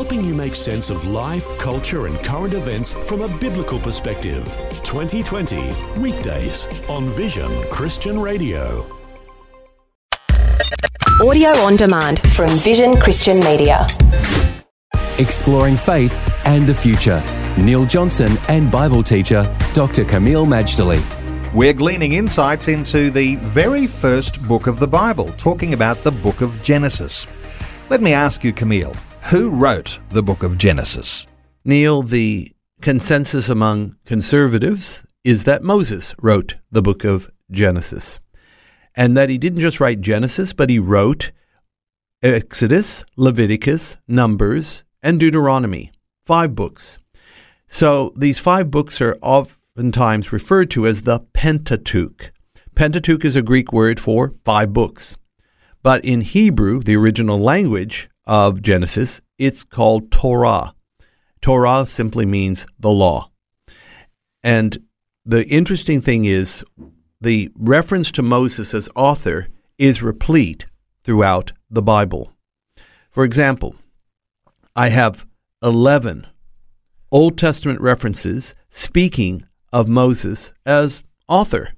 helping 0.00 0.24
you 0.24 0.34
make 0.34 0.54
sense 0.54 0.88
of 0.88 1.06
life, 1.08 1.58
culture, 1.58 2.06
and 2.06 2.18
current 2.20 2.54
events 2.54 2.94
from 3.06 3.20
a 3.20 3.28
biblical 3.36 3.78
perspective. 3.78 4.46
2020, 4.82 5.74
weekdays 6.00 6.66
on 6.88 7.10
Vision 7.10 7.50
Christian 7.64 8.18
Radio. 8.18 8.86
Audio 11.20 11.50
on 11.50 11.76
demand 11.76 12.18
from 12.32 12.48
Vision 12.60 12.96
Christian 12.96 13.40
Media. 13.40 13.86
Exploring 15.18 15.76
faith 15.76 16.16
and 16.46 16.66
the 16.66 16.74
future. 16.74 17.22
Neil 17.58 17.84
Johnson 17.84 18.38
and 18.48 18.70
Bible 18.70 19.02
teacher 19.02 19.42
Dr. 19.74 20.06
Kameel 20.06 20.46
Majdali. 20.46 21.02
We're 21.52 21.74
gleaning 21.74 22.12
insights 22.14 22.68
into 22.68 23.10
the 23.10 23.36
very 23.58 23.86
first 23.86 24.42
book 24.48 24.66
of 24.66 24.78
the 24.78 24.86
Bible, 24.86 25.30
talking 25.32 25.74
about 25.74 26.02
the 26.04 26.12
book 26.12 26.40
of 26.40 26.62
Genesis. 26.62 27.26
Let 27.90 28.00
me 28.00 28.14
ask 28.14 28.42
you, 28.42 28.54
Kameel, 28.54 28.96
who 29.24 29.50
wrote 29.50 30.00
the 30.10 30.22
book 30.22 30.42
of 30.42 30.58
Genesis? 30.58 31.26
Neil, 31.64 32.02
the 32.02 32.52
consensus 32.80 33.48
among 33.48 33.96
conservatives 34.04 35.02
is 35.24 35.44
that 35.44 35.62
Moses 35.62 36.14
wrote 36.20 36.56
the 36.70 36.82
book 36.82 37.04
of 37.04 37.30
Genesis. 37.50 38.18
And 38.96 39.16
that 39.16 39.30
he 39.30 39.38
didn't 39.38 39.60
just 39.60 39.80
write 39.80 40.00
Genesis, 40.00 40.52
but 40.52 40.70
he 40.70 40.78
wrote 40.78 41.30
Exodus, 42.22 43.04
Leviticus, 43.16 43.96
Numbers, 44.08 44.82
and 45.02 45.20
Deuteronomy. 45.20 45.92
Five 46.26 46.54
books. 46.54 46.98
So 47.68 48.12
these 48.16 48.38
five 48.38 48.70
books 48.70 49.00
are 49.00 49.16
oftentimes 49.22 50.32
referred 50.32 50.70
to 50.72 50.86
as 50.86 51.02
the 51.02 51.20
Pentateuch. 51.32 52.32
Pentateuch 52.74 53.24
is 53.24 53.36
a 53.36 53.42
Greek 53.42 53.72
word 53.72 54.00
for 54.00 54.34
five 54.44 54.72
books. 54.72 55.16
But 55.82 56.04
in 56.04 56.22
Hebrew, 56.22 56.82
the 56.82 56.96
original 56.96 57.38
language 57.38 58.08
of 58.30 58.62
Genesis, 58.62 59.20
it's 59.38 59.64
called 59.64 60.12
Torah. 60.12 60.72
Torah 61.40 61.84
simply 61.84 62.24
means 62.24 62.64
the 62.78 62.88
law. 62.88 63.28
And 64.44 64.78
the 65.26 65.44
interesting 65.48 66.00
thing 66.00 66.26
is, 66.26 66.64
the 67.20 67.50
reference 67.56 68.12
to 68.12 68.22
Moses 68.22 68.72
as 68.72 68.88
author 68.94 69.48
is 69.78 70.00
replete 70.00 70.66
throughout 71.02 71.52
the 71.68 71.82
Bible. 71.82 72.32
For 73.10 73.24
example, 73.24 73.74
I 74.76 74.90
have 74.90 75.26
11 75.60 76.24
Old 77.10 77.36
Testament 77.36 77.80
references 77.80 78.54
speaking 78.70 79.42
of 79.72 79.88
Moses 79.88 80.52
as 80.64 81.02
author. 81.26 81.70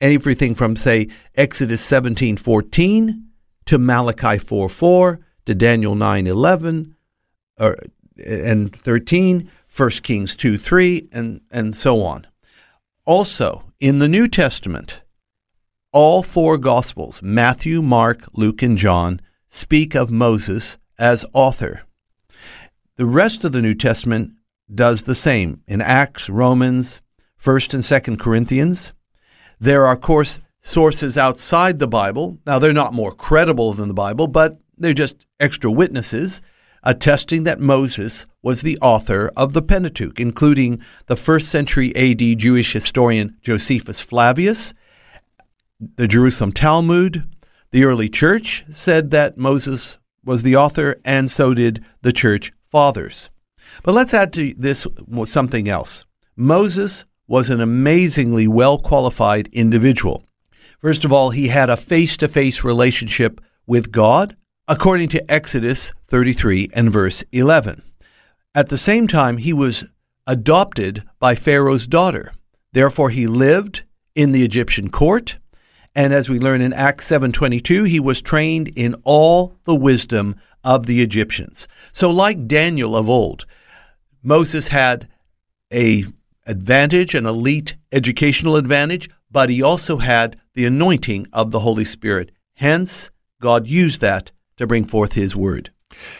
Everything 0.00 0.56
from, 0.56 0.74
say, 0.74 1.06
Exodus 1.36 1.84
17:14 1.84 3.26
to 3.66 3.78
Malachi 3.78 4.38
4:4 4.38 5.20
to 5.50 5.54
Daniel 5.56 5.96
9:11 5.96 6.94
or 7.58 7.76
and 8.24 8.74
13, 8.74 9.50
1 9.66 9.90
Kings 10.02 10.36
2:3 10.36 11.08
and 11.10 11.40
and 11.50 11.74
so 11.74 12.04
on. 12.04 12.28
Also, 13.04 13.64
in 13.80 13.98
the 13.98 14.06
New 14.06 14.28
Testament, 14.28 15.00
all 15.92 16.22
four 16.22 16.56
Gospels, 16.56 17.20
Matthew, 17.20 17.82
Mark, 17.82 18.28
Luke, 18.32 18.62
and 18.62 18.78
John, 18.78 19.20
speak 19.48 19.96
of 19.96 20.08
Moses 20.12 20.78
as 21.00 21.24
author. 21.32 21.82
The 22.94 23.06
rest 23.06 23.44
of 23.44 23.50
the 23.50 23.62
New 23.62 23.74
Testament 23.74 24.34
does 24.72 25.02
the 25.02 25.16
same 25.16 25.62
in 25.66 25.80
Acts, 25.80 26.30
Romans, 26.30 27.00
1st 27.42 27.74
and 27.74 27.82
2nd 27.82 28.20
Corinthians. 28.20 28.92
There 29.58 29.84
are, 29.84 29.94
of 29.94 30.00
course, 30.00 30.38
sources 30.60 31.18
outside 31.18 31.80
the 31.80 31.88
Bible. 31.88 32.38
Now, 32.46 32.60
they're 32.60 32.72
not 32.72 32.94
more 32.94 33.12
credible 33.12 33.72
than 33.72 33.88
the 33.88 33.94
Bible, 33.94 34.28
but 34.28 34.60
they're 34.80 34.92
just 34.92 35.26
extra 35.38 35.70
witnesses 35.70 36.40
attesting 36.82 37.44
that 37.44 37.60
Moses 37.60 38.26
was 38.42 38.62
the 38.62 38.78
author 38.78 39.30
of 39.36 39.52
the 39.52 39.62
Pentateuch, 39.62 40.18
including 40.18 40.80
the 41.06 41.16
first 41.16 41.48
century 41.48 41.94
AD 41.94 42.38
Jewish 42.38 42.72
historian 42.72 43.36
Josephus 43.42 44.00
Flavius, 44.00 44.72
the 45.96 46.08
Jerusalem 46.08 46.52
Talmud, 46.52 47.24
the 47.70 47.84
early 47.84 48.08
church 48.08 48.64
said 48.70 49.10
that 49.10 49.36
Moses 49.36 49.98
was 50.24 50.42
the 50.42 50.56
author, 50.56 51.00
and 51.04 51.30
so 51.30 51.54
did 51.54 51.84
the 52.02 52.12
church 52.12 52.52
fathers. 52.70 53.30
But 53.82 53.94
let's 53.94 54.12
add 54.12 54.32
to 54.34 54.54
this 54.56 54.86
something 55.26 55.68
else. 55.68 56.04
Moses 56.36 57.04
was 57.26 57.48
an 57.48 57.60
amazingly 57.60 58.48
well 58.48 58.78
qualified 58.78 59.48
individual. 59.52 60.24
First 60.80 61.04
of 61.04 61.12
all, 61.12 61.30
he 61.30 61.48
had 61.48 61.70
a 61.70 61.76
face 61.76 62.16
to 62.18 62.28
face 62.28 62.64
relationship 62.64 63.40
with 63.66 63.92
God, 63.92 64.36
according 64.70 65.08
to 65.08 65.28
Exodus 65.28 65.92
33 66.06 66.68
and 66.72 66.92
verse 66.92 67.24
11. 67.32 67.82
At 68.54 68.68
the 68.68 68.78
same 68.78 69.08
time, 69.08 69.38
he 69.38 69.52
was 69.52 69.84
adopted 70.28 71.02
by 71.18 71.34
Pharaoh's 71.34 71.88
daughter. 71.88 72.32
Therefore, 72.72 73.10
he 73.10 73.26
lived 73.26 73.82
in 74.14 74.30
the 74.30 74.44
Egyptian 74.44 74.88
court. 74.88 75.38
And 75.92 76.12
as 76.12 76.28
we 76.28 76.38
learn 76.38 76.60
in 76.60 76.72
Acts 76.72 77.06
7:22, 77.06 77.82
he 77.82 77.98
was 77.98 78.22
trained 78.22 78.68
in 78.76 78.94
all 79.02 79.56
the 79.64 79.74
wisdom 79.74 80.36
of 80.62 80.86
the 80.86 81.02
Egyptians. 81.02 81.66
So 81.90 82.08
like 82.08 82.46
Daniel 82.46 82.96
of 82.96 83.08
old, 83.08 83.46
Moses 84.22 84.68
had 84.68 85.08
a 85.72 86.04
advantage, 86.46 87.16
an 87.16 87.26
elite 87.26 87.74
educational 87.90 88.54
advantage, 88.54 89.10
but 89.32 89.50
he 89.50 89.62
also 89.62 89.98
had 89.98 90.36
the 90.54 90.64
anointing 90.64 91.26
of 91.32 91.50
the 91.50 91.60
Holy 91.60 91.84
Spirit. 91.84 92.30
Hence, 92.54 93.10
God 93.40 93.66
used 93.66 94.00
that 94.00 94.30
to 94.60 94.66
bring 94.66 94.84
forth 94.84 95.14
his 95.14 95.34
word. 95.34 95.70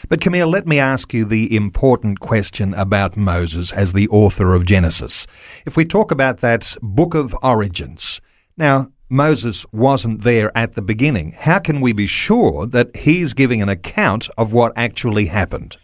But 0.09 0.19
Kameel, 0.19 0.51
let 0.51 0.67
me 0.67 0.79
ask 0.79 1.13
you 1.13 1.23
the 1.23 1.55
important 1.55 2.19
question 2.19 2.73
about 2.73 3.15
Moses 3.15 3.71
as 3.71 3.93
the 3.93 4.09
author 4.09 4.53
of 4.53 4.65
Genesis. 4.65 5.25
If 5.65 5.77
we 5.77 5.85
talk 5.85 6.11
about 6.11 6.41
that 6.41 6.75
book 6.81 7.13
of 7.13 7.35
origins, 7.41 8.19
now 8.57 8.91
Moses 9.09 9.65
wasn't 9.71 10.23
there 10.23 10.55
at 10.57 10.73
the 10.73 10.81
beginning. 10.81 11.33
How 11.37 11.59
can 11.59 11.81
we 11.81 11.93
be 11.93 12.07
sure 12.07 12.65
that 12.65 12.95
he's 12.95 13.33
giving 13.33 13.61
an 13.61 13.69
account 13.69 14.27
of 14.37 14.51
what 14.51 14.73
actually 14.75 15.27
happened? 15.27 15.77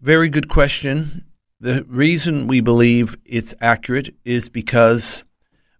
Very 0.00 0.28
good 0.28 0.48
question. 0.48 1.24
The 1.60 1.84
reason 1.84 2.46
we 2.46 2.60
believe 2.60 3.16
it's 3.24 3.54
accurate 3.60 4.14
is 4.24 4.48
because 4.48 5.24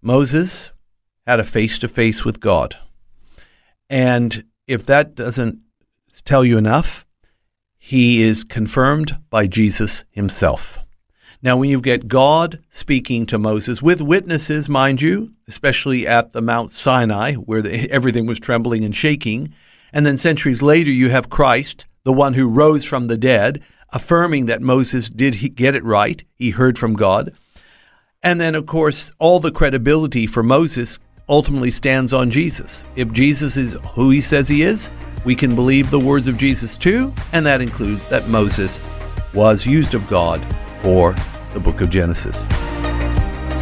Moses 0.01 0.73
had 1.27 1.41
a 1.41 1.45
face 1.45 1.79
to 1.81 1.89
face 1.89 2.25
with 2.25 2.41
God. 2.41 2.77
And 3.89 4.45
if 4.67 4.85
that 4.87 5.15
doesn't 5.15 5.59
tell 6.25 6.44
you 6.44 6.59
enough, 6.59 7.06
he 7.78 8.22
is 8.22 8.44
confirmed 8.44 9.19
by 9.31 9.47
Jesus 9.47 10.04
himself. 10.10 10.78
Now, 11.43 11.56
when 11.56 11.71
you 11.71 11.81
get 11.81 12.09
God 12.09 12.62
speaking 12.69 13.25
to 13.26 13.38
Moses 13.38 13.81
with 13.81 14.03
witnesses, 14.03 14.69
mind 14.69 15.00
you, 15.00 15.32
especially 15.48 16.06
at 16.06 16.32
the 16.32 16.43
Mount 16.43 16.71
Sinai, 16.72 17.34
where 17.34 17.62
the, 17.62 17.91
everything 17.91 18.26
was 18.26 18.38
trembling 18.38 18.84
and 18.84 18.94
shaking, 18.94 19.54
and 19.93 20.04
then 20.04 20.19
centuries 20.19 20.60
later, 20.60 20.91
you 20.91 21.09
have 21.09 21.31
Christ, 21.31 21.87
the 22.04 22.12
one 22.12 22.34
who 22.34 22.48
rose 22.48 22.84
from 22.84 23.06
the 23.06 23.16
dead, 23.16 23.62
affirming 23.92 24.47
that 24.47 24.60
Moses 24.60 25.09
did 25.09 25.56
get 25.56 25.75
it 25.75 25.82
right. 25.82 26.22
He 26.34 26.50
heard 26.50 26.78
from 26.78 26.94
God. 26.94 27.32
And 28.22 28.38
then, 28.38 28.54
of 28.54 28.66
course, 28.66 29.10
all 29.19 29.41
the 29.41 29.50
credibility 29.50 30.27
for 30.27 30.42
Moses 30.42 30.98
ultimately 31.28 31.71
stands 31.71 32.12
on 32.12 32.31
Jesus. 32.31 32.84
If 32.97 33.12
Jesus 33.12 33.56
is 33.56 33.78
who 33.94 34.10
he 34.10 34.21
says 34.21 34.48
he 34.48 34.62
is, 34.62 34.91
we 35.25 35.35
can 35.35 35.55
believe 35.55 35.91
the 35.91 36.01
words 36.01 36.29
of 36.29 36.37
Jesus 36.37 36.77
too, 36.77 37.13
and 37.33 37.45
that 37.47 37.61
includes 37.61 38.07
that 38.07 38.29
Moses 38.29 38.81
was 39.35 39.67
used 39.67 39.95
of 39.95 40.07
God 40.09 40.45
for 40.83 41.15
the 41.55 41.61
book 41.61 41.81
of 41.81 41.91
Genesis. 41.91 42.49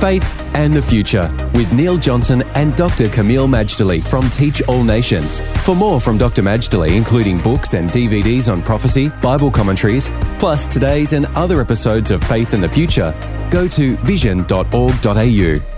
Faith 0.01 0.39
and 0.55 0.73
the 0.73 0.83
Future 0.83 1.29
with 1.55 1.73
Neil 1.73 1.97
Johnson 1.97 2.43
and 2.55 2.75
Dr. 2.77 3.09
Kameel 3.09 3.49
Majdali 3.49 4.03
from 4.03 4.31
Teach 4.31 4.63
All 4.69 4.85
Nations. 4.85 5.41
For 5.65 5.75
more 5.75 6.01
from 6.01 6.19
Dr. 6.19 6.43
Majdali, 6.43 6.97
including 6.97 7.39
books 7.39 7.75
and 7.75 7.91
DVDs 7.91 8.51
on 8.51 8.63
prophecy, 8.63 9.09
Bible 9.21 9.51
commentaries, 9.51 10.11
plus 10.39 10.67
today's 10.67 11.13
and 11.13 11.27
other 11.34 11.61
episodes 11.61 12.13
of 12.13 12.22
Faith 12.25 12.53
and 12.53 12.63
the 12.63 12.69
Future, 12.69 13.13
go 13.51 13.66
to 13.69 13.97
vision.org.au. 13.99 15.78